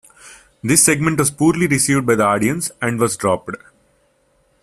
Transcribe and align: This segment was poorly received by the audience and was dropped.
This 0.63 0.83
segment 0.83 1.19
was 1.19 1.29
poorly 1.29 1.67
received 1.67 2.07
by 2.07 2.15
the 2.15 2.23
audience 2.25 2.71
and 2.81 2.99
was 2.99 3.15
dropped. 3.15 3.55